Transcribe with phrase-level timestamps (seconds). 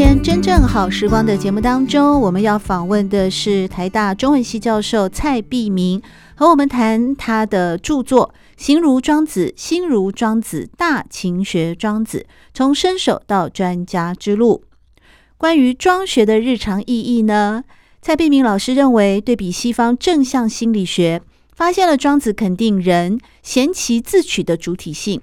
[0.00, 6.00] 天真正好时光的节目当中，我们要访问的是台大中文系教授蔡碧明，
[6.34, 14.64] 和我们谈他的著作《形如庄子》，心如庄子，大勤学庄子，从生手到专家之路。
[15.36, 17.64] 关于庄学的日常意义呢？
[18.00, 21.20] 蔡碧明老师认为，对比西方正向心理学，
[21.54, 25.20] 发现了庄子肯定人贤其自取的主体性。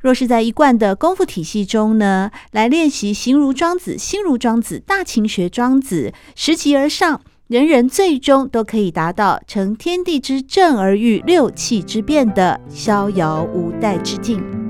[0.00, 14.69] 若是在一贯的功夫体系中呢，来练习形如庄子、心如庄子、大勤学庄子，拾级而上，人人最终都可以达到成天地之正而御六气之变的逍遥无怠之境。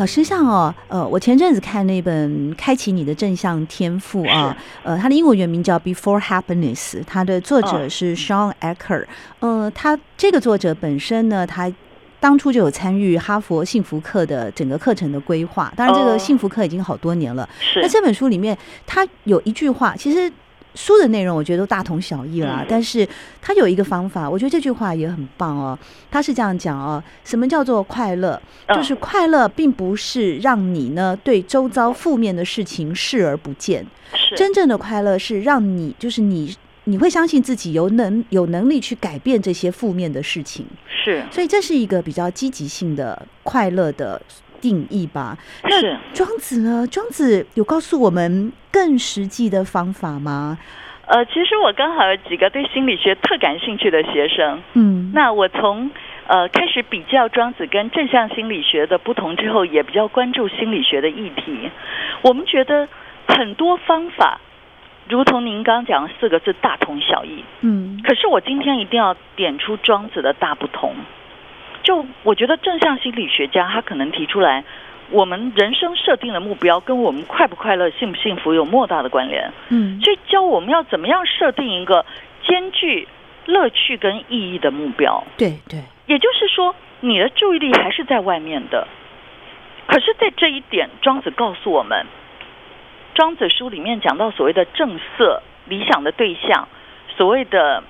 [0.00, 9.04] 老师，像哦，呃，我前阵子看那本《开启你的正向天赋》啊，呃，它的英文原名叫《Before Happiness》，它的作者是 Sean Ecker，。
[9.40, 11.70] 呃，他这个作者本身呢，他
[12.18, 15.70] 当初就有参与哈佛幸福课的整个课程的规划。
[15.76, 17.46] 当然，这个幸福课已经好多年了。
[17.76, 20.32] 那这本书里面，他有一句话，其实。
[20.80, 23.06] 书的内容我觉得都大同小异啦，但是
[23.42, 25.78] 他有一个方法，我觉得这句话也很棒哦。
[26.10, 28.40] 他是这样讲哦，什么叫做快乐？
[28.74, 33.86] 就是快乐并不是让你呢对周遭负面的事情视而不见，
[34.34, 40.64] 真正的快乐是让你就是你你会相信自己有能有能力去改变这些负面的事情，
[41.04, 44.20] 是，所以这是一个比较积极性的快乐的。
[44.60, 45.36] 定义吧。
[45.64, 46.86] 那庄子呢？
[46.86, 50.58] 庄子有告诉我们更实际的方法吗？
[51.06, 54.62] 呃，其实我刚好有几个对心理学特感兴趣的学生。
[54.74, 55.90] 嗯，那我从
[56.28, 61.68] 呃开始比较庄子跟正向心理学的不同之后，也比较关注心理学的议题。
[62.22, 62.86] 我们觉得
[63.26, 64.40] 很多方法，
[65.08, 67.44] 如同您刚讲的四个字，大同小异。
[67.62, 70.94] 嗯，可是我今天一定要点出庄子的大不同。
[71.90, 74.62] 就我觉得正向心理学家他可能提出来，
[75.10, 79.52] 我们人生设定的目标跟我们快不快乐、幸不幸福有莫大的关联。
[79.70, 82.06] 嗯，所以教我们要怎么样设定一个
[82.46, 83.08] 兼具
[83.46, 85.24] 乐趣跟意义的目标。
[85.36, 88.86] 对对，也就是说，你的注意力还是在外面的。
[89.88, 92.06] 可是，在这一点，庄子告诉我们，
[93.16, 96.68] 庄子书里面讲到所谓的正色、理想的对象，
[97.16, 97.82] 所谓的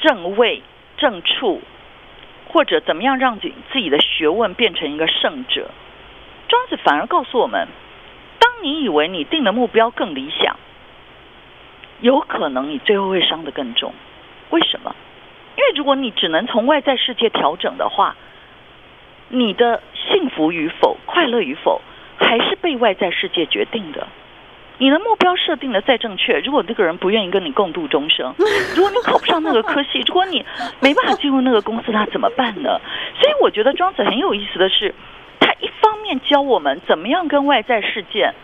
[0.00, 0.62] 正位、
[0.96, 1.60] 正处。
[2.48, 5.70] 或者怎么样让自自己的学问变成一个圣者？
[6.48, 7.68] 庄子反而告诉我们：
[8.38, 10.56] 当你以为你定的目标更理想，
[12.00, 13.92] 有可能你最后会伤得更重。
[14.50, 14.94] 为什么？
[15.56, 18.14] 因为如果你只能从外在世界调整的话，
[19.28, 21.80] 你的幸福与否、快乐与否，
[22.18, 24.06] 还是被外在世界决定的。
[24.78, 28.34] 你的目标设定的再正确，如果那个人不愿意跟你共度终生，
[28.76, 30.44] 如果你考不上那个科系，如果你
[30.80, 32.78] 没办法进入那个公司，那怎么办呢？
[33.18, 34.94] 所以我觉得庄子很有意思的是，
[35.40, 38.34] 他一方面教我们怎么样跟外在世界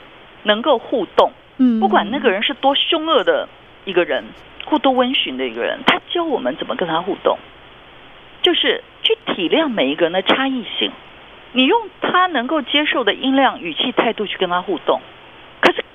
[0.44, 1.32] 能够互动，
[1.80, 3.46] 不管那个人是多凶恶的
[3.84, 4.24] 一个人，
[4.64, 7.36] 或多温驯的一个人，他教我们怎么跟他互动，
[8.40, 10.92] 就是去体谅每一个人的差异性，
[11.52, 15.02] 你用他能够接受的音量、语气、态度去跟他互动。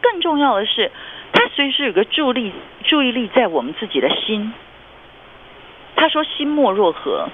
[0.02, 0.92] 更重要的是，
[1.34, 2.52] 他随时有个注力，
[2.84, 4.54] 注意力在我们自己的心。
[5.96, 7.30] 他说：“心莫若何。”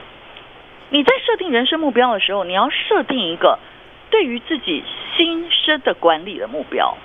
[0.89, 3.59] 你在设定人生目标的时候，你要设定一个
[4.09, 4.83] 对于自己
[5.17, 6.97] 心身的管理的目标。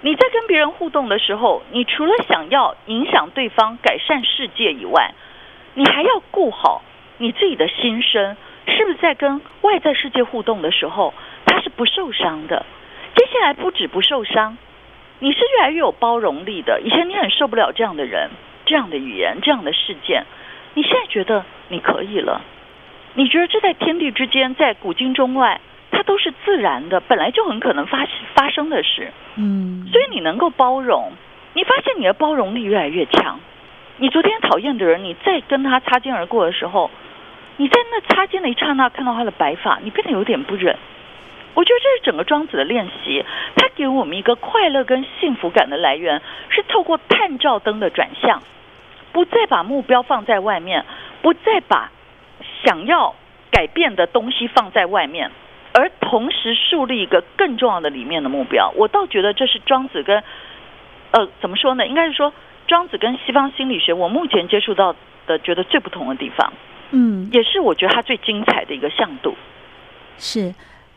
[0.00, 5.12] 你在跟别人互动的时候，你除了想要影响对方、改善世界以外，
[5.74, 6.82] 你还要顾好
[7.18, 8.36] 你自己的心身，
[8.68, 11.12] 是不是在跟外在世界互动的时候，
[11.46, 12.64] 他是不受伤的？
[13.30, 14.56] 接下来不止不受伤，
[15.18, 16.80] 你是越来越有包容力的。
[16.82, 18.30] 以前你很受不了这样的人、
[18.64, 20.24] 这样的语言、这样的事件，
[20.72, 22.40] 你现在觉得你可以了。
[23.14, 25.60] 你觉得这在天地之间，在古今中外，
[25.90, 29.12] 它都是自然的，本来就很可能发发生的事。
[29.36, 31.12] 嗯，所以你能够包容，
[31.52, 33.40] 你发现你的包容力越来越强。
[33.98, 36.90] 你昨天讨厌的人，你再跟他擦肩而过的时候，
[37.58, 40.76] 你在那擦肩的一刹那看到他的白发，你变得有点不忍。
[41.58, 43.24] 我觉得这是整个庄子的练习，
[43.56, 48.40] 它给我们一个快乐跟幸福感的来源，是透过探照灯的转向，
[49.10, 50.84] 不再把目标放在外面，
[51.20, 51.90] 不再把
[52.64, 53.16] 想要
[53.50, 55.32] 改变的东西放在外面，
[55.72, 58.72] 而同时树立一个更重要的里面的目标。
[58.76, 60.22] 我倒觉得这是庄子跟
[61.10, 61.88] 呃怎么说呢？
[61.88, 62.32] 应该是说
[62.68, 64.94] 庄子跟西方心理学，我目前接触到
[65.26, 66.52] 的觉得最不同的地方，
[66.92, 69.34] 嗯，也是我觉得它最精彩的一个向度。
[70.18, 70.54] 是。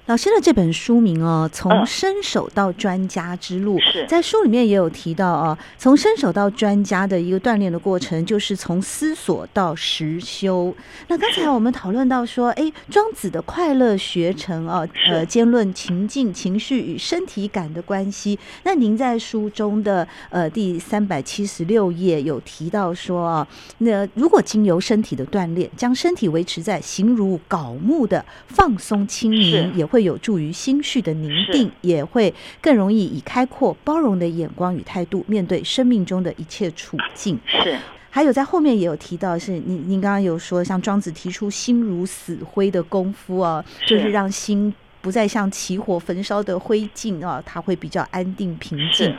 [0.07, 4.05] 老师的这本书名哦，从伸手到专家之路，是。
[4.07, 10.75] 在书里面也有提到哦，从伸手到专家的一个锻炼的过程，就是从思索到实修。
[11.07, 18.37] 那刚才我们讨论到说，哎，庄子的快乐学成啊，呃，兼论情境、情绪与身体感的关系。
[18.63, 23.47] 那您在书中的呃第三百七十六页有提到说啊，
[23.77, 37.37] 那如果经由身体的锻炼，将身体维持在形如槁木的放松轻盈，也会有助于心绪的宁定，也会更容易以开阔包容的眼光与态度面对生命中的一切处境。
[37.45, 37.77] 是，
[38.09, 49.13] 还有在后面也有提到，是您您刚刚有说，像庄子提出心如死灰的功夫啊，就是让心不再像起火焚烧的灰烬啊，它会比较安定平静。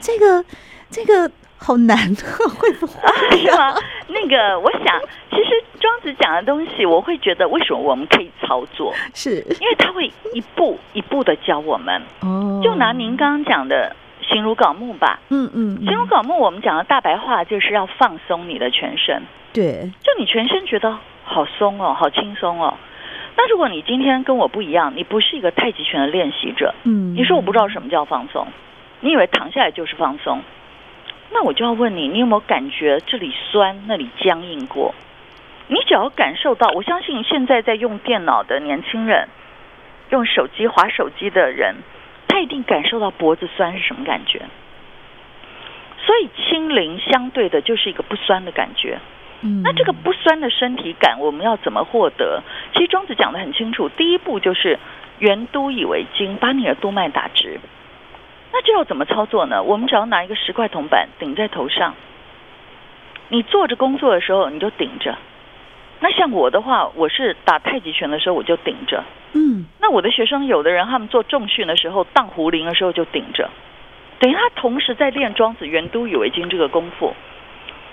[0.00, 0.42] 这个
[0.90, 1.30] 这个。
[1.58, 2.70] 好难，会不会
[3.38, 3.74] 是吗？
[4.08, 5.00] 那个，我想，
[5.30, 5.50] 其实
[5.80, 8.94] 庄子讲的东西，我会觉得，为什么我们可以操作？
[9.14, 12.00] 是因为他会一步一步的教我们。
[12.20, 15.18] 哦，就拿您刚刚讲的“形如槁木”吧。
[15.30, 19.22] 嗯嗯，“形如槁木”，我们讲的大白话就是要放松你的全身。
[19.52, 22.74] 对，就你全身觉得好松哦，好轻松哦。
[23.36, 28.46] 那如果你今天跟我不一样，你不是一个太极拳的练习者，嗯，你说我不知道什么叫放松，
[29.00, 30.40] 你以为躺下来就是放松？
[31.30, 34.94] 那我就要问你，你有没有感觉这里酸，那里僵硬过？
[35.68, 39.28] 你只要感受到，我相信现在在用电脑的年轻人，
[40.10, 41.74] 用手机划手机的人，
[42.28, 44.42] 他一定感受到脖子酸是什么感觉。
[45.98, 48.98] 所以轻灵相对的就是一个不酸的感觉。
[49.40, 52.40] 嗯，那这个不酸的身体感，我们要怎么获得？
[52.74, 54.78] 其实庄子讲的很清楚，第一步就是
[55.18, 57.58] 圆都以为经，把你的督脉打直。
[58.52, 59.62] 那这要怎么操作呢？
[59.62, 61.94] 我们只要拿一个十块铜板顶在头上，
[63.28, 65.16] 你坐着工作的时候你就顶着。
[66.00, 69.02] 那像我的话，我是打太极拳的时候我就顶着。
[69.32, 69.66] 嗯。
[69.80, 73.50] 那我的学生有的人他们做重训的时候，荡壶铃的时候就顶着，
[74.18, 77.14] 等于他同时在练庄子圆都以为经这个功夫。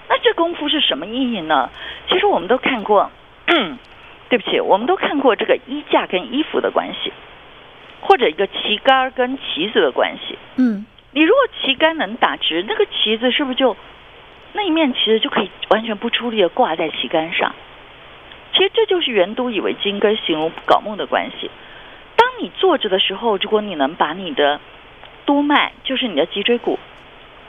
[0.09, 1.69] 那这功夫是什么意义呢？
[2.09, 3.09] 其实我们都看过，
[4.29, 7.11] 对不起，我们都看过这个衣架跟衣服的关系。
[8.05, 13.75] 或者一个旗杆跟旗子的关系，嗯，你如果旗杆能打直，那个旗子是不是就
[14.51, 17.55] 那一面旗子就可以完全不出力的挂在旗杆上？
[18.53, 21.49] 其实这就是圆都以为经跟形如搞梦的关系。
[22.15, 24.59] 当你坐着的时候，如果你能把你的
[25.25, 26.77] 督脉，就是你的脊椎骨，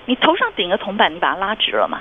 [0.06, 2.00] 你头上顶个铜板，你把它拉直了嘛？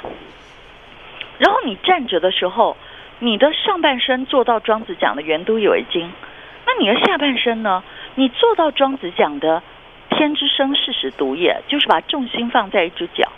[1.39, 2.77] 然后你站着的时候，
[3.19, 6.09] 你的上半身做到庄子讲的圆都以为经，
[6.65, 7.83] 那你的下半身呢？
[8.15, 9.63] 你做到庄子讲的
[10.11, 13.31] “天之生，视使独也”，就是把重心放在一只脚，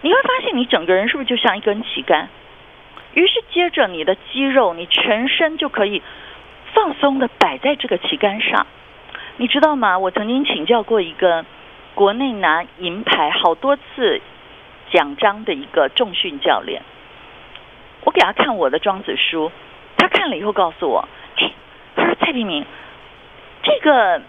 [0.00, 2.28] 你会发现你整个人是不是就像一根旗杆？
[3.14, 6.02] 于是接着你的肌肉，你全身就可以
[6.72, 8.66] 放松的摆在这个旗杆上。
[9.36, 9.96] 你知道吗？
[9.98, 11.44] 我曾经请教过一个
[11.94, 14.20] 国内拿银牌好多次
[14.92, 16.82] 奖章的一个重训教练，
[18.02, 19.52] 我给他看我的庄子书，
[19.96, 21.08] 他看了以后告诉我
[21.38, 21.52] ：“哎，
[21.94, 22.66] 他说蔡璧名。”
[23.64, 24.22] 这个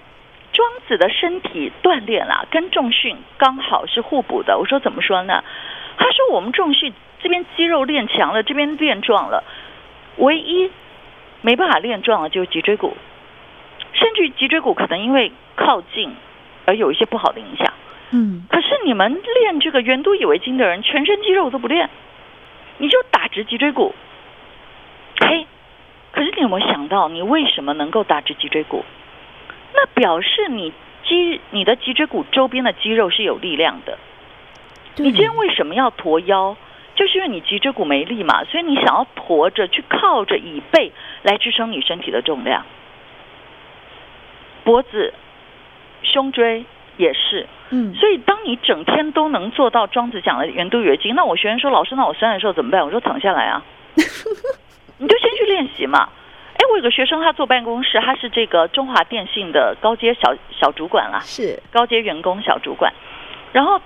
[0.53, 4.57] 庄子的身体锻炼啊，跟重训刚好是互补的。
[4.57, 5.43] 我说怎么说呢？
[5.97, 9.43] 他说我们重训这边肌肉练强了，这边练壮了，
[10.17, 10.71] 唯一
[11.41, 12.95] 没办法练壮的就是脊椎骨，
[13.93, 16.15] 甚至于脊椎骨可能因为靠近
[16.65, 17.73] 而有一些不好的影响。
[18.11, 21.89] 嗯，可是你们练这个圆都以为经的人，全身肌肉都不练，
[22.77, 23.93] 你就打直脊椎骨。
[25.19, 25.47] 嘿，
[26.11, 28.85] 可是你有没有想到，你为什么能够打直脊椎骨？
[29.75, 33.97] 那表示你肌你的脊椎骨周边的肌肉是有力量的。
[34.97, 36.55] 你今天为什么要驼腰？
[36.95, 42.65] 就是因为你脊椎骨没力嘛，所以你想要驼着去靠着椅背来支撑你身体的重量。
[44.63, 45.13] 脖子、
[46.03, 46.63] 胸椎
[46.95, 47.47] 也是。
[47.71, 47.93] 嗯。
[47.95, 52.81] 所以当你整天都能做到庄子讲的圆督以为经，那我学员说，老师，那我酸的时候怎么办？
[52.85, 53.61] 我说躺下来啊，
[54.97, 56.07] 你就先去练习嘛。
[56.65, 62.91] 哎，我有个学生，他坐办公室，他是这个中华电信的高阶小小主管啦，是高阶员工小主管。
[63.51, 63.79] 然后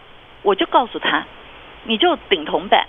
[0.44, 1.26] 我就告诉他，
[1.84, 2.88] 你就顶铜板。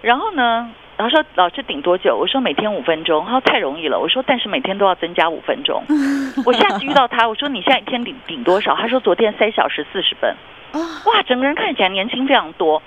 [0.00, 2.16] 然后呢，他说老师顶多久？
[2.16, 3.24] 我说每天五分钟。
[3.24, 4.00] 他说太容易了。
[4.00, 5.84] 我说但是每天都要增加五分钟。
[6.44, 8.74] 我下次遇到他，我说你现在一天顶顶多少？
[8.74, 10.34] 他说昨天三小时四十分。
[10.72, 12.82] 哇，整个人看起来年轻非常多。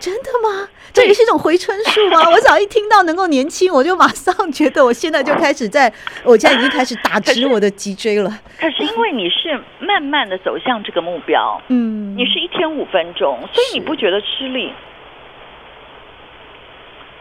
[0.00, 0.66] 真的吗？
[0.92, 2.18] 这也是一种回春术吗？
[2.32, 5.92] 我只要一听到能够年轻，我就马上觉得我现在就开始在，
[6.24, 8.30] 我现在已经开始打直我的脊椎了。
[8.58, 14.72] 可是因为你是慢慢的走向这个目标，嗯，你是一天五分钟，所以你不觉得吃力。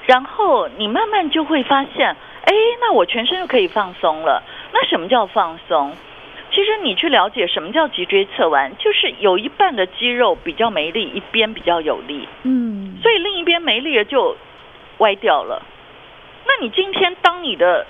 [0.07, 2.07] 然后你慢慢就会发现，
[2.45, 4.41] 哎，那我全身就可以放松了。
[4.74, 5.93] 那什么叫放松？
[6.51, 12.27] 其实你去了解什么叫脊椎侧弯，就是有一半的肌肉比较没力，一边比较有力。
[12.44, 14.36] 嗯，所以另一边没力了就
[14.98, 15.62] 歪掉了。
[16.46, 17.86] 那你今天当你的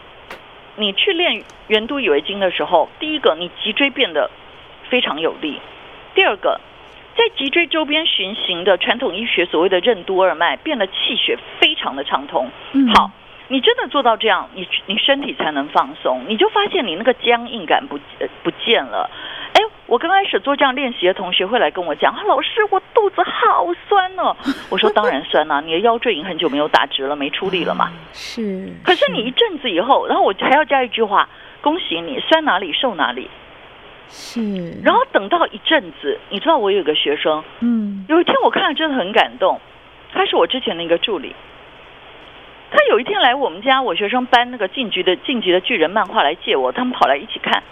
[0.75, 4.29] 你去练圆都以为经的时候，第一个你脊椎变得
[4.89, 5.59] 非常有力，
[6.13, 6.59] 第二个
[7.15, 12.49] 在脊椎周边循行的传统医学所谓的任督二脉变得气血非常的畅通。
[12.73, 13.11] 嗯，好。
[13.49, 17.99] 你真的做到这样，你你身体才能放松，你就发现你那个僵硬感不
[18.43, 19.09] 不见了。
[19.53, 24.37] 哎，我刚开始做这样练习的同学会来跟我讲，啊，老师，我肚子好酸哦。
[24.69, 27.91] 我说当然酸啊， 你的腰椎已经很久没有打直了，没出力了嘛。
[28.13, 28.69] 是。
[28.85, 31.27] 可是你一阵子以后，然后我还要加一句话，
[31.61, 33.27] 恭喜你，酸哪里瘦哪里。
[34.07, 34.79] 是。
[34.83, 39.59] 然后等到一阵子，你知道我有个学生，嗯，有一天我看了真的很感动，
[40.13, 41.35] 他是我之前的一个助理。
[42.71, 47.63] 他有一天来我们家，我学生搬那个进击的进击的巨人漫画来借我，他们跑来一起看。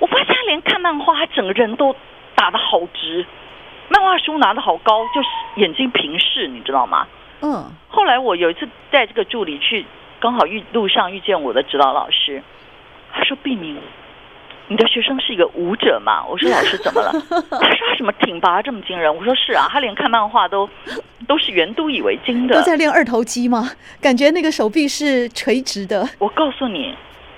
[0.00, 1.94] 我发现他连看漫画，他整个人都
[2.34, 3.24] 打得好直，
[3.88, 7.06] 漫画书拿得好高，就是眼睛平视，你知道吗？
[7.42, 7.70] 嗯。
[7.88, 9.86] 后来我有一次带这个助理去，
[10.18, 12.42] 刚好遇路上遇见我的指导老师，
[13.12, 13.78] 他说：“毕明。”
[14.68, 16.24] 你的学生是一个舞者嘛？
[16.28, 17.12] 我说老师怎么了？
[17.30, 19.14] 他说他什么挺拔这么惊人？
[19.14, 20.68] 我说是啊，他连看漫画都
[21.28, 22.54] 都是圆都以为经的。
[22.54, 23.70] 都在练二头肌吗？
[24.00, 26.08] 感觉那个手臂是垂直的。
[26.18, 26.94] 我告诉你，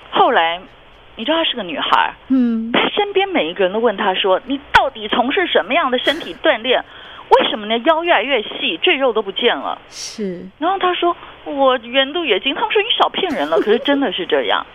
[0.09, 0.59] 后来
[1.17, 6.83] 你知道她是个女孩，嗯，她身边每一个人都问她说：“你到底从事什么样的身体锻炼？
[7.29, 7.77] 为什么呢？
[7.79, 10.45] 腰越来越细，赘肉都不见了。”是。
[10.59, 14.65] 然后她说：“我圆都也经。”他们说：“你少骗人了。”可是真的是这样。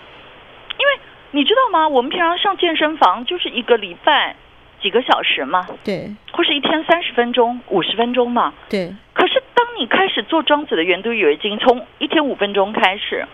[1.35, 1.89] 你知道吗？
[1.89, 4.37] 我们平常上健身房就是一个礼拜
[4.83, 8.95] 几个小时嘛，对，或是一天三十分钟、五十分钟嘛，对。
[9.15, 13.27] 可是当你开始做庄子的圆都有为经，从一天五分钟开始，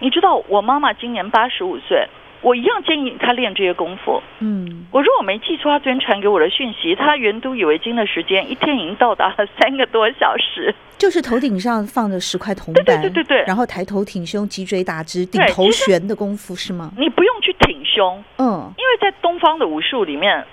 [0.00, 2.06] 你知道我妈妈今年八十五岁，
[2.40, 4.22] 我一样建议他练这些功夫。
[4.38, 10.74] 嗯，我如果没记错，他昨天传给我的讯息，他圆都以为经的时间一天已经到达了三个多小时。
[10.96, 16.92] 就是头顶上放着十块铜板，对对对对对，然后抬头挺胸，脊椎打直，顶头悬的功夫是吗？
[16.96, 20.44] 你不用去挺胸，嗯，因为在东方的武术里面，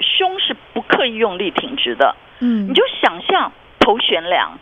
[0.00, 4.58] 胸是不刻意用力挺直的，嗯，你就想象头悬梁，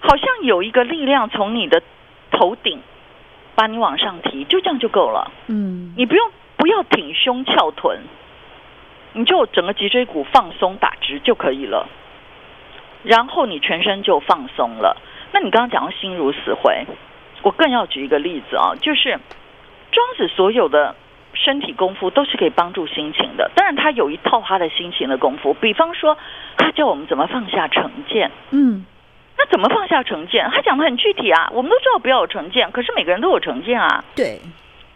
[0.00, 1.82] 好像有一个力量从你的
[2.30, 2.80] 头顶
[3.54, 7.98] 把你往上提，就这样就够了，嗯，你不用不要挺胸翘臀，
[9.12, 11.88] 你就整个脊椎骨放松打直就可以了。
[13.02, 14.96] 然后你全身就放松了。
[15.32, 16.84] 那你刚刚讲到心如死灰，
[17.42, 19.18] 我更要举一个例子啊，就是
[19.90, 20.94] 庄子所有的
[21.32, 23.50] 身体功夫都是可以帮助心情的。
[23.54, 26.18] 当然，他有一套他的心情的功夫，比方说，
[26.58, 28.30] 他教我们怎么放下成见。
[28.50, 28.84] 嗯，
[29.40, 30.50] 那怎么放下成见？
[30.50, 31.48] 他讲的很具体啊。
[31.54, 34.04] 我们都知道不要有成见，可是每个人都有成见啊。
[34.14, 34.38] 对，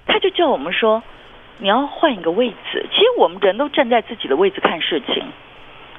[0.07, 1.03] 他就叫我们说，
[1.57, 2.85] 你要换一个位置。
[2.93, 5.15] 其实我们人都站在自己的位置看事情，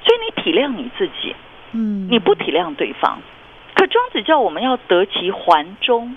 [0.04, 1.34] 所以你体谅你自己。
[1.72, 3.18] 嗯，你不体谅对方，
[3.74, 6.16] 可庄子叫我们要得其环中。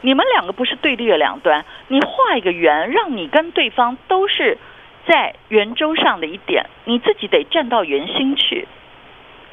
[0.00, 4.58] 你们两个不是对立的两端，你画一个圆，让你跟对方都是
[5.06, 8.66] 在圆周上的一点，你自己得站到圆心去。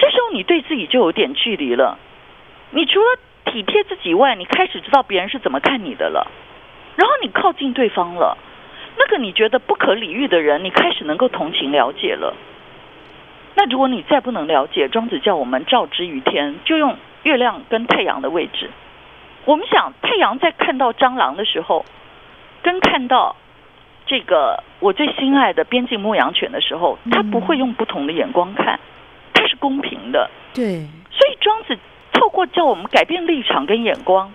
[0.02, 1.96] 这时候你对自己就有点距离了。
[2.70, 3.06] 你除了
[3.52, 6.26] 体贴自己以外，你开始知道别人是怎么看你的了。
[6.96, 8.36] 然后你靠近对方了，
[8.98, 12.34] 那个你觉得不可理喻的人，你开始能够同情了解了。
[13.54, 18.70] 那如果你再不能了解，庄子叫我们照之于天，就用月亮跟太阳的位置。
[19.44, 21.84] 我们想，太阳在看到蟑螂的时候，
[22.60, 23.36] 跟看到
[24.06, 28.80] 这个我最心爱的边境牧羊犬的时候，他不会用不同的眼光看，
[29.42, 30.30] 他是公平的。
[30.54, 31.76] 对，所以庄子
[32.12, 34.32] 透过叫我们改变立场跟眼光，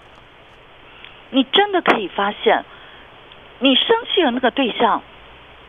[1.32, 2.66] 你真的可以发现，
[3.60, 5.02] 你生气的那个对象，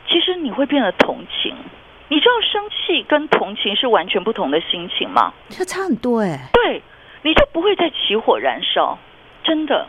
[0.09, 1.54] 其实你会变得同情。
[2.09, 5.33] 你知道生气跟同情是完全不同的心情吗？
[5.50, 6.49] 这差很多哎。
[6.52, 6.83] 对，
[7.23, 8.99] 你就不会再起火燃烧，
[9.45, 9.87] 真的。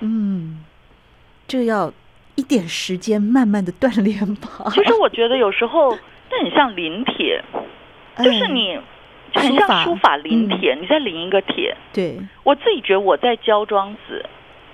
[0.00, 0.62] 嗯，
[1.48, 1.92] 这要
[2.36, 4.70] 一点时间慢慢的锻炼吧。
[4.70, 5.96] 其实我觉得有时候
[6.30, 7.42] 那很像临帖，
[8.18, 8.78] 就是你
[9.34, 11.74] 很像书法临帖，你在临一个帖。
[11.92, 14.24] 对，我自己觉得我在教庄子，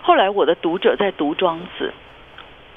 [0.03, 1.93] 后来我的读者在读庄子。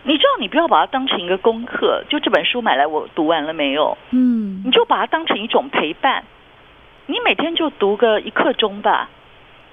[0.03, 3.98] 你知道，你不要把它当成一个功课，就这本书买来我读完了没有？
[4.10, 6.24] 嗯，你就把它当成一种陪伴。
[7.06, 9.10] 你每天就读个一刻钟吧，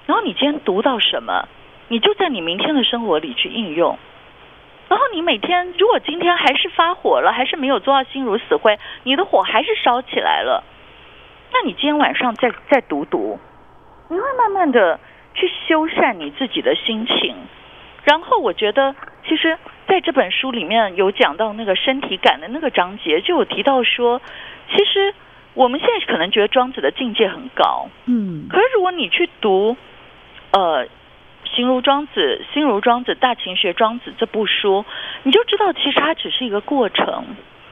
[0.05, 1.47] 然后你今天读到什么，
[1.87, 3.97] 你就在你明天的生活里去应用。
[4.87, 10.63] 然后你每天如果今天还是发火了，还是没有做到心如死灰，你的火还是烧起来了，
[11.51, 13.39] 那你今天晚上再再读读，
[14.09, 14.99] 你会慢慢的
[15.33, 17.35] 去修缮你自己的心情。
[18.03, 18.95] 然后我觉得，
[19.27, 24.21] 其实在这本书里面有讲到那个身体感的那个章节，就有提到说，
[24.69, 25.13] 其实
[25.53, 29.75] 我们现在可能觉得庄子的境界很高，嗯，可是如果你去读，
[30.51, 30.87] 呃。
[31.55, 34.85] 形如庄子，心如庄子，大秦学庄子这部书，
[35.23, 37.25] 你就知道其实它只是一个过程。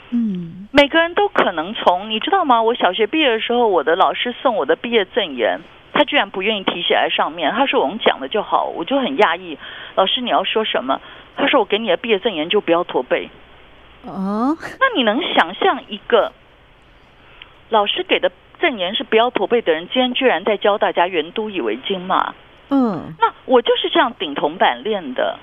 [0.10, 2.62] 嗯，每个人都可能从，你知道吗？
[2.62, 5.60] 我小学毕业的时候，我的老师送我的毕业赠言，
[5.94, 9.58] 他居然不愿意题写在上面，他说我们讲的就好，我就很讶异。
[9.96, 11.02] 老师你要说什么？
[11.36, 13.30] 他说我给你的毕业赠言就不要驼背。
[14.04, 16.32] 哦，那你能想象一个
[17.70, 22.34] 老师给的赠言是不要驼背的人，今天居然在教大家圆都以为经吗？
[22.70, 25.38] 嗯，那我就是这样顶铜板练的。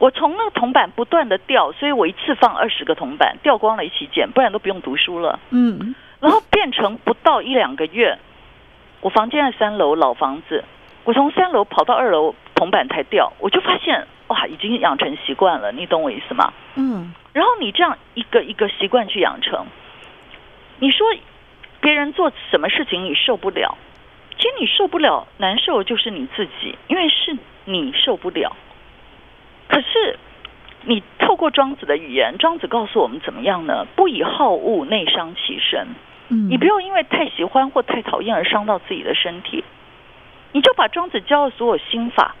[0.00, 5.38] 我从那个铜板不断的掉，所以我一次放二十个铜板，掉光了一起捡，不然都不用读书了。
[5.50, 8.18] 嗯，然后变成不到一两个月，
[9.02, 10.64] 我房间在三楼老房子，
[11.04, 15.70] 我从三楼跑到二楼，铜板才掉，我就发现哇，已经养成习惯了。
[15.70, 16.50] 你懂我意思吗？
[16.76, 17.14] 嗯。
[17.34, 19.66] 然后你这样一个一个习惯去养成，
[20.78, 21.06] 你说
[21.82, 23.76] 别人做什么事情你受不了？
[24.38, 28.56] 其实你受不了，难受就是你自己，因为是你受不了。
[29.80, 30.18] 可是
[30.82, 33.86] 你透过庄子的语言，庄子告诉我们怎么样呢？
[33.96, 35.86] 不以好恶内伤其身。
[36.28, 39.64] 嗯，你不要因为太喜欢或太讨厌而伤到自己的身体。
[40.52, 42.34] 你就把庄子教的所有心法，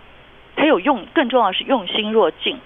[0.54, 2.58] 还有用，更重要的是用心若镜。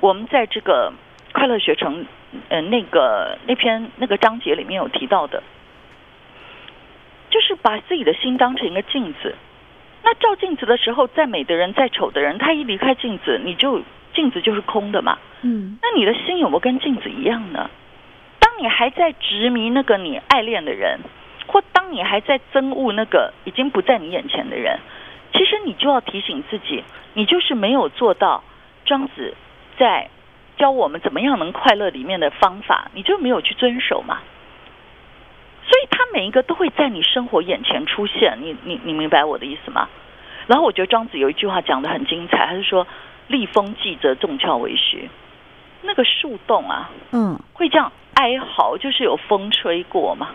[0.00, 0.94] 我们在这个
[1.34, 2.06] 快乐学城，
[2.48, 5.42] 呃，那个那篇那个章节里面有提到的。
[7.28, 9.34] 就是把自己的心当成一个镜子，
[10.02, 13.82] 那照镜子的时候，再美的人、再丑的人，他一离开镜子，你就
[14.14, 15.18] 镜子就是空的嘛。
[15.42, 17.70] 嗯，那你的心有没有跟镜子一样呢？
[18.38, 21.00] 当你还在执迷那个你爱恋的人，
[21.46, 24.78] 或当你还在憎恶那个已经不在你眼前的人，
[25.32, 26.82] 其实你就要提醒自己，
[27.14, 28.42] 你就是没有做到
[28.84, 29.34] 庄子
[29.78, 30.08] 在
[30.56, 34.18] 教我们怎么样能快乐里面的方法，你就没有去遵守嘛。
[35.68, 39.86] 所以，它每一个都会在你生活眼前出现，你你你明白我的意思吗？
[40.46, 42.86] 然后，我觉得庄子有一句话讲的很精彩，他是说
[43.28, 45.10] ：“立风季则众窍为虚。”
[45.84, 50.28] 那个树洞啊，嗯，会这样哀嚎，就是有风吹过嘛。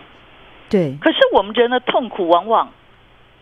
[0.70, 0.96] 对。
[1.00, 2.70] 可是我们人的痛苦往往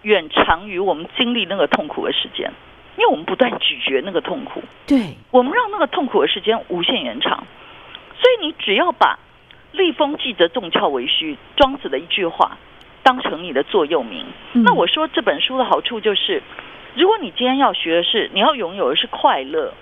[0.01, 2.51] 远长于我们经历那个痛苦的时间，
[2.97, 4.63] 因为我们不断咀嚼那个痛苦。
[4.87, 5.15] 对。
[5.31, 7.45] 我们让那个痛苦的时间无限延长，
[8.19, 9.19] 所以你只要把。
[9.73, 12.59] 厉风季则动窍为虚，庄子的一句话，
[13.03, 14.27] 当成你的座右铭。
[14.53, 14.63] 嗯。
[14.63, 16.43] 那我说这本书的好处就是，
[16.95, 19.73] 如果你今天要学的是，你要拥有的是快乐，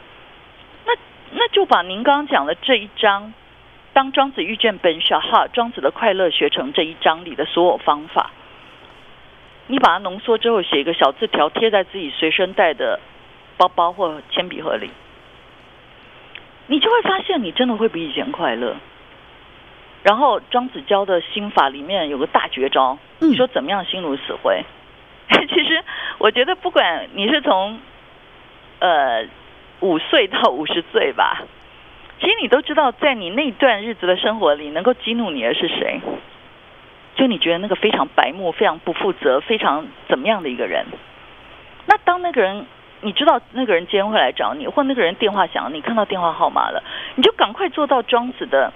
[0.87, 0.93] 那
[1.33, 3.35] 那就把您刚刚讲的这一章，
[3.93, 8.31] 当庄子遇见本小哈，庄子的快乐学成这一章里的所有方法，
[9.67, 13.01] 你把它浓缩之后，写一个小字条贴在自己随身带的
[13.57, 14.91] 包包或铅笔盒里，
[16.69, 18.77] 你就会发现，你真的会比以前快乐。
[20.03, 24.65] 然后庄子教的心法里面有个大绝招，你说怎么样心如死灰？
[25.29, 25.83] 嗯、 其实
[26.19, 27.79] 我觉得不管你是从
[28.79, 29.27] 呃
[29.81, 31.43] 五岁到五十岁吧，
[32.19, 36.01] 其实你都知道，在你那段日子的生活里，能够激怒你的是谁？
[37.17, 40.87] 就你觉得那个非常白目、非常不负责、非常怎么样的一个人？
[41.87, 42.65] 那当那个人
[43.03, 46.83] 你知道那个人今天会来找你，或那个人电话响，你看到电话号码了，
[47.17, 48.73] 你就赶快做到庄子的。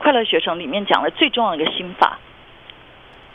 [0.00, 2.18] 快乐学城里面讲了最重要的一个心法，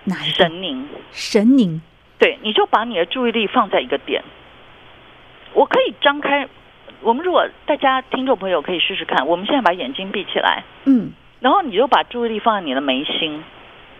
[0.03, 0.15] 哪？
[0.15, 0.87] 神宁。
[1.11, 1.79] 神宁。
[2.17, 4.23] 对，你就把你的注意力放在一个点。
[5.53, 6.47] 我可以张开，
[7.01, 13.43] 我们如果大家听众朋友可以试试看，我们现在把眼睛闭起来，嗯，然后你就把注意力放在你的眉心。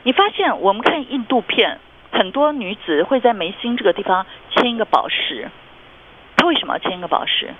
[0.04, 1.80] 你发现我们看印度片，
[2.12, 4.26] 很多女子会在眉心这个地方
[4.56, 5.50] 签一个宝石。
[6.36, 7.54] 她为什么要签一个宝石？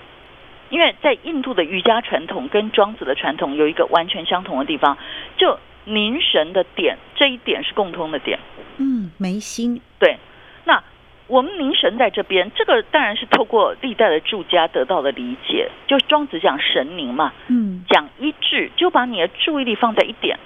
[0.68, 4.98] 因为在印度的瑜伽传统跟庄子的传统有一个完全相同的地方，
[5.36, 8.38] 就凝神的点，这一点是共通的点。
[8.78, 9.80] 嗯，眉心。
[9.98, 10.18] 对，
[10.64, 10.82] 那
[11.28, 15.68] 我们凝神在这边，这个当然是透过历代的注家得到的理解。
[15.86, 20.38] 就庄子讲神凝嘛，嗯，讲一致，就把你的注意力放在一点。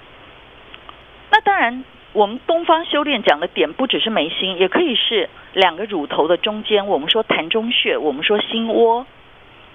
[1.31, 6.85] 那当然，我们东方修炼讲的点不只是眉心，也可以是两个乳头的中间。
[6.87, 9.05] 我们说膻中穴，我们说心窝。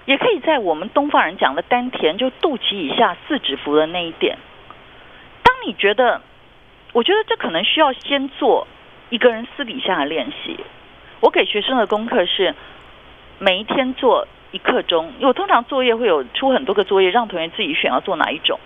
[0.07, 4.37] 也可以在我们东方人讲的丹田，就肚脐以下四指符的那一点。
[5.43, 6.21] 当你觉得，
[6.93, 8.67] 我觉得这可能需要先做
[9.09, 10.57] 一个人私底下的练习。
[11.19, 12.55] 我给学生的功课是
[13.37, 18.57] 每一天做一刻钟，因为我通常作业会有出很多个作业，让同学自己选要做哪一种。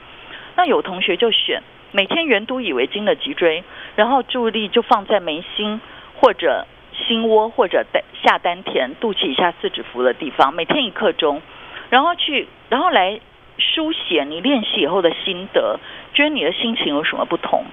[0.55, 3.63] 那有同学就选每天圆都以为经的脊椎，
[3.95, 5.81] 然后注意力就放在眉心
[6.19, 6.67] 或者
[7.07, 11.41] 心窝或者丹下丹田、肚脐以下四指符的地方，每天一刻钟，
[11.89, 13.19] 然后去然后来
[13.57, 15.79] 书写你练习以后的心得，
[16.13, 17.63] 觉得你的心情有什么不同？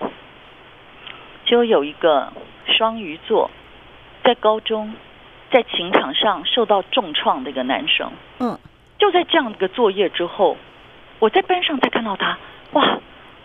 [1.45, 2.33] 就有一个
[2.67, 3.51] 双鱼座。
[4.25, 4.93] 在高中，
[5.51, 8.59] 在情场上受到重创的一个男生，嗯，
[8.99, 10.59] 就在这样一个作业之后，
[11.19, 12.37] 我在班上再看到他，
[12.73, 12.99] 哇！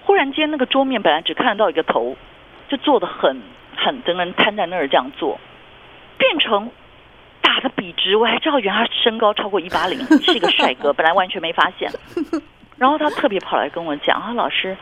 [0.03, 2.17] 忽然间那个桌面本来只看得到一个头，
[2.67, 3.39] 就坐得很
[3.77, 5.39] 很整个人瘫在那儿这样做，
[6.17, 6.69] 变成
[7.41, 11.91] 打的笔直，我还知道原来身高超过一八零， 是一个帅哥，本来完全没发现。
[12.77, 14.75] 然后他特别跑来跟我讲，啊老师，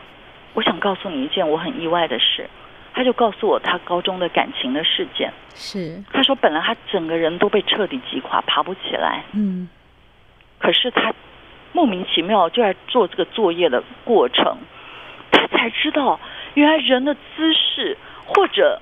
[0.54, 2.48] 我想告诉你一件我很意外的事。
[2.94, 5.32] 他就告诉我他高中的感情的事件。
[5.54, 9.24] 是，他说本来他整个人都被彻底击垮，爬不起来。
[9.32, 9.66] 嗯，
[10.58, 11.14] 可是他
[11.72, 14.58] 莫名其妙就在做这个作业的过程，
[15.30, 16.20] 他才知道
[16.52, 18.78] 原来人的姿势或者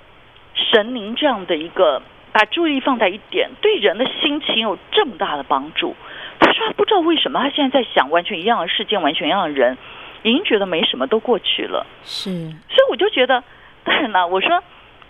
[0.54, 5.94] 神灵这样的一个把注意力放在一点，对人的心情有这么大的帮助。
[6.38, 9.76] 他说他不知道为什么，他现在在想完全一样的事件，完全一样的人，
[10.22, 11.86] 已经觉得没什么，都过去了。
[12.04, 12.30] 是，
[12.68, 13.42] 所以我就觉得。
[13.82, 14.62] 当然了，我说，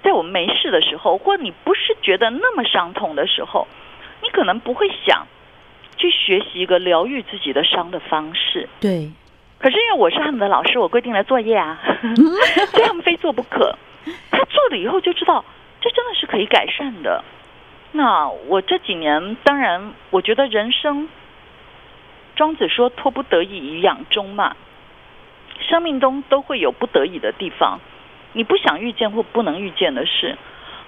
[0.05, 3.67] 在我们没事的时候，或你不是觉得那么伤痛的时候，
[4.23, 5.27] 你可能不会想
[5.97, 8.69] 去学习一个疗愈自己的伤的方式。
[8.81, 9.11] 对。
[9.59, 11.81] 可是因为我是他们的老师，我规定了作业啊，
[12.71, 13.77] 所以他们非做不可。
[14.31, 15.45] 他做了以后就知道，
[15.81, 17.25] 这真的是可以改善的。
[17.93, 21.09] 那我这几年，当然，我觉得人生，
[22.37, 24.57] 庄子说“托不得已以养中”嘛，
[25.69, 27.81] 生命中都会有不得已的地方。
[28.33, 30.39] 你不想遇见或不能遇见的事，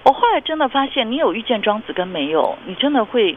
[0.03, 3.35] 我后来真的发现，你有遇见庄子跟没有，你真的会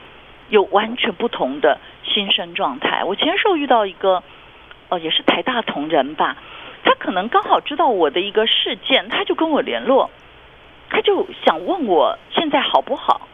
[0.49, 3.03] 有完全不同的心生状态。
[3.03, 4.23] 我前时候遇到一个，
[4.91, 6.37] 哦，也是台大同仁吧，
[6.85, 10.09] 他可能刚好知道我的一个事件，他就跟我联络，
[10.91, 13.29] 他就想问我现在好不好。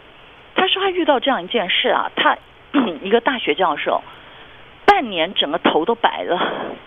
[0.55, 2.37] 他说他遇到这样一件事啊，他
[3.03, 4.03] 一个大学教授，
[4.85, 6.39] 半年整个头都白了。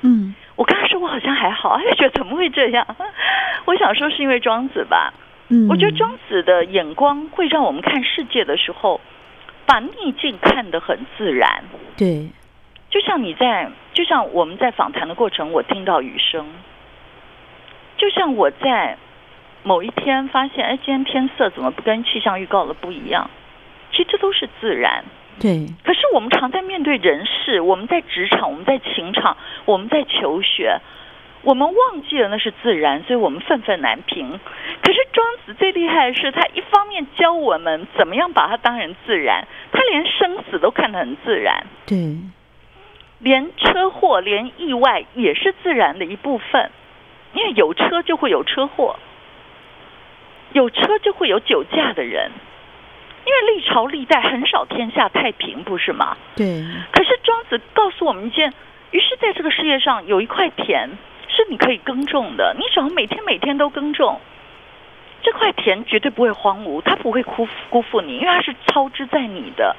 [0.02, 0.36] 嗯。
[0.56, 2.88] 我跟他说我好像还好，他就觉得怎么会这样？
[3.66, 5.14] 我想说是因为庄子吧。
[5.50, 9.02] 嗯，我觉得庄子的眼光会让我们看世界的时候，
[9.66, 11.62] 把逆境看得很自然。
[11.98, 12.30] 对，
[12.90, 16.46] 就像你在，就像我们在访谈的过程，我听到雨声，
[17.98, 18.98] 就像我在
[19.66, 23.32] 某一天发现，哎，今天天色怎么不跟气象预告的不一样？
[23.92, 25.04] 其实这都是自然。
[25.40, 30.80] 对，可是我们常在面对人事，我们在职场，我们在情场，我们在求学，
[31.42, 34.40] 我们忘记了那是自然，所以我们愤愤难平。
[34.84, 41.66] 可是庄子最厉害的是，他一方面教我们怎么样把它当成自然，他连生死都看得很自然。
[41.88, 42.16] 对，
[43.18, 46.70] 连车祸、连意外也是自然的一部分，
[47.34, 48.98] 因为有车就会有车祸，
[50.56, 52.32] 有车就会有酒驾的人。
[53.26, 56.16] 因为历朝历代很少天下太平，不是吗？
[56.36, 56.64] 对。
[56.92, 58.54] 可是庄子告诉我们一件，
[58.92, 60.88] 于是在这个世界上有一块田
[61.28, 64.22] 是你可以耕种的，你只要每天每天都耕种，
[65.24, 69.76] 这块田绝对不会荒芜，它不会辜辜负你，因为它是操之在你的。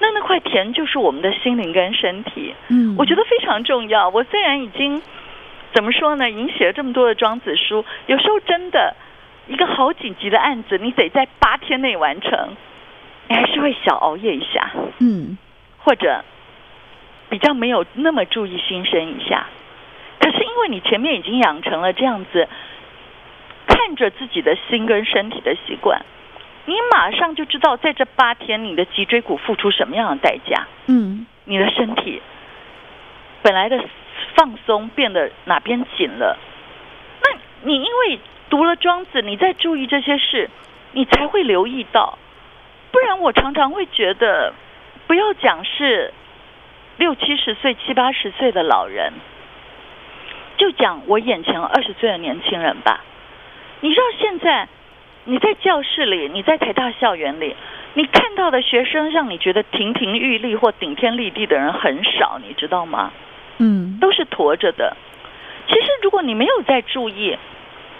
[0.00, 2.52] 那那块田就是我们的心灵跟身体。
[2.68, 4.08] 嗯，我觉得非常重要。
[4.08, 5.00] 我虽然已经
[5.72, 8.96] 怎么说呢，已经写了这么多的庄子书，有时候真的
[9.48, 12.56] 一个好紧急的案子，你得在八天内完成。
[13.30, 15.36] 你还是会小熬夜一下，嗯，
[15.78, 16.24] 或者
[17.28, 19.46] 比较没有那么注意心身一下。
[20.18, 22.48] 可是因为你前面已经养成了这样子
[23.66, 26.00] 看着自己的心跟身体的习惯，
[26.64, 30.66] 你马上就知道在这八天你的脊椎骨付出什么样的代价。
[30.86, 32.22] 嗯，你的身体
[33.42, 33.84] 本来的
[34.36, 36.38] 放松变得哪边紧了？
[37.22, 38.18] 那你因为
[38.50, 40.48] 读了庄子，你再注意这些事，
[40.92, 42.18] 你才会留意到。
[42.90, 44.52] 不然我常常会觉得，
[45.06, 46.12] 不要讲是
[46.96, 49.12] 六七十岁、七八十岁的老人，
[50.56, 53.04] 就讲我眼前二十岁的年轻人吧。
[53.80, 54.68] 你知道现在
[55.24, 57.54] 你在教室里，你在台大校园里，
[57.94, 63.12] 你看到的学生让你觉得亭亭玉立或顶天立地的人很少，你知道吗？
[63.58, 64.96] 嗯，都是驼着的。
[65.68, 67.36] 其实如果你没有在注意，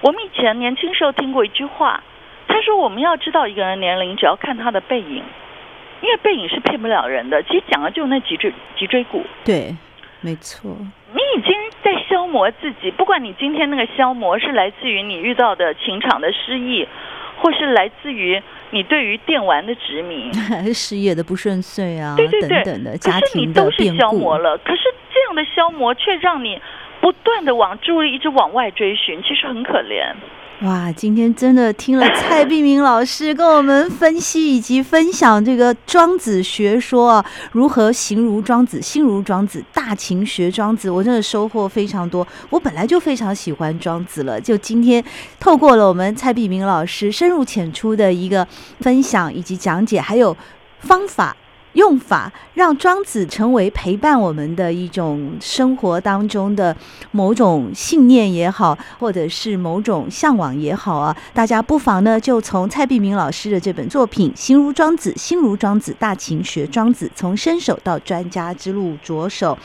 [0.01, 2.03] 我们以前年轻时候听过一句话。
[2.51, 5.23] 他说：“我们要知道一个人年龄，只要看他的背影，
[6.01, 7.43] 因为背影是骗不了人的。
[7.43, 9.23] 其实讲的就是那脊椎脊椎骨。
[9.45, 9.77] 对，
[10.23, 10.75] 没错。
[11.13, 11.53] 你已经
[11.85, 16.89] 在消磨自己，不管你今天那个消磨是来自于你遇到的情场的失意，
[17.37, 20.33] 或是来自于你对于电玩的执迷，
[20.73, 24.83] 事业的不顺遂啊，对对对，等等的家庭的变故，可是你都是消磨了，可是
[25.13, 26.61] 这样的消磨却让你
[27.09, 30.15] 不断的往注意力一直往外追寻，其实很可怜。
[30.61, 42.27] 哇，今天真的听了蔡璧明老师跟我们分析以及分享这个庄子学说，如何形如庄子，心如庄子，大情学庄子，我真的收获非常多。
[42.51, 45.03] 我本来就非常喜欢庄子了，就今天
[45.41, 48.47] 透过了我们蔡璧明老师深入浅出的一个
[48.81, 50.37] 分享以及讲解，还有
[50.81, 51.35] 方法。
[51.79, 56.77] 用法让庄子成为陪伴我们的一种生活当中的
[57.13, 69.57] 某种信念也好，或者是某种向往也好啊，大家不妨呢就从蔡碧明老师的这本作品《形如庄子，心如庄子，大秦学庄子》，从伸手到专家之路着手。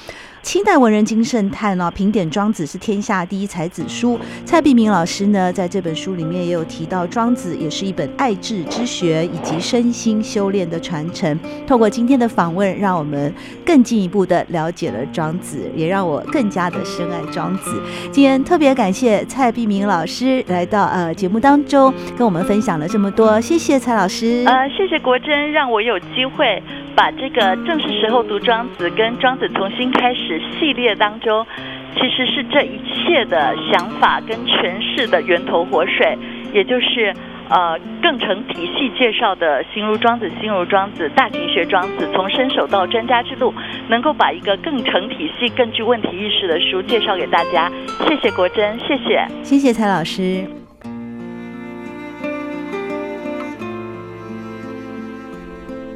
[0.43, 4.19] 清代文人金圣叹呢，评点庄子是天下第一才子书。
[4.43, 11.39] 蔡璧明老师呢，在这本书里面也有提到，庄子也是一本爱智之学以及身心修炼的传承。
[11.65, 13.33] 透过今天的访问，让我们
[13.65, 17.81] 更进一步的了解了庄子，也让我更加的深爱庄子。
[18.11, 24.43] 今天特别感谢蔡璧明老师来到呃节目当中，跟我们分享了这么多，谢谢蔡老师。
[24.45, 26.61] 呃，谢谢国珍，让我有机会
[26.93, 30.32] 把这个正是时候读庄子跟庄子重新开始。
[30.59, 31.45] 系列当中，
[31.95, 36.17] 其实是这一切的想法跟诠释的源头活水，
[36.53, 37.13] 也就是
[37.49, 43.53] 呃更成体系介绍的“形如庄子，心如庄子，大勤学庄子”，从伸手到专家之路，
[43.89, 47.71] 能够把一个更成体系、更具问题意识的书介绍给大家。
[48.07, 50.62] 谢谢国珍，谢谢，谢谢蔡老师。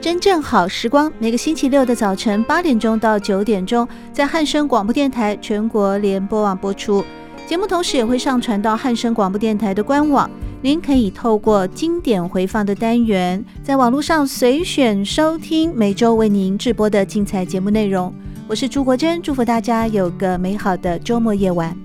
[0.07, 7.03] 真正好时光，每个星期六的早晨八点钟到九点钟，在汉声广播电台全国联播网播出。
[7.45, 18.13] 节目同时也会上传到汉声广播电台的官网，您可以透过经典回放的单元，在网络上随选收听每周为您直播的精彩节目内容。
[18.47, 21.77] 我是朱国珍，祝福大家有个美好的周末夜晚。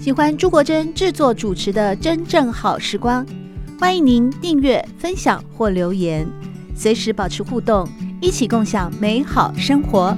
[0.00, 3.22] 喜欢朱国珍制作主持的《真正好时光》。
[3.80, 6.28] 欢迎您订阅、分享或留言，
[6.76, 7.88] 随时保持互动，
[8.20, 10.14] 一起共享美好生活。